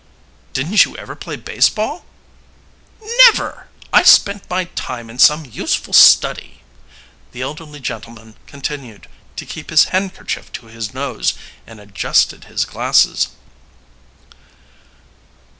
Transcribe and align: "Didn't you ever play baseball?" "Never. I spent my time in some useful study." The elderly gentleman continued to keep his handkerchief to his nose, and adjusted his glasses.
"Didn't 0.53 0.83
you 0.83 0.97
ever 0.97 1.15
play 1.15 1.35
baseball?" 1.35 2.05
"Never. 3.27 3.67
I 3.93 4.01
spent 4.01 4.49
my 4.49 4.63
time 4.73 5.11
in 5.11 5.19
some 5.19 5.45
useful 5.45 5.93
study." 5.93 6.63
The 7.33 7.43
elderly 7.43 7.79
gentleman 7.79 8.33
continued 8.47 9.07
to 9.35 9.45
keep 9.45 9.69
his 9.69 9.83
handkerchief 9.93 10.51
to 10.53 10.65
his 10.65 10.91
nose, 10.91 11.35
and 11.67 11.79
adjusted 11.79 12.45
his 12.45 12.65
glasses. 12.65 13.27